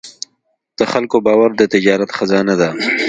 [0.79, 2.69] د خلکو باور د تجارت خزانه ده.